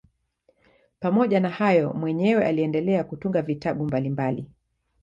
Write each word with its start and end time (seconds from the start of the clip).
Pamoja 0.99 1.39
na 1.39 1.49
hayo 1.49 1.93
mwenyewe 1.93 2.45
aliendelea 2.45 3.03
kutunga 3.03 3.41
vitabu 3.41 3.83
mbalimbali. 3.85 4.49